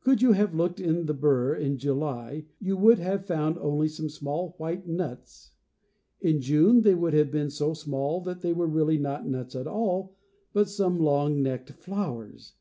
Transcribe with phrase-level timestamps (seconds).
[0.00, 4.08] Could you have looked in the bur in July, you would have found only some
[4.08, 5.54] small white nuts
[6.20, 6.30] (Fig.
[6.30, 6.30] 4).
[6.36, 8.26] In June they would have been so small 5.
[8.26, 8.42] Leaf and Catkins.
[8.44, 10.14] that they were really not nuts at all
[10.52, 12.52] but some long necked flowers.